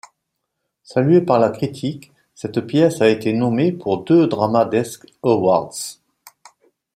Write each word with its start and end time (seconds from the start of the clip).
Saluée 0.81 1.21
par 1.21 1.37
la 1.37 1.51
critique, 1.51 2.11
cette 2.33 2.61
pièce 2.61 3.01
a 3.01 3.07
été 3.07 3.33
nommée 3.33 3.71
pour 3.71 3.99
deux 4.03 4.25
Drama 4.25 4.65
Desk 4.65 5.05
Awards. 5.21 5.69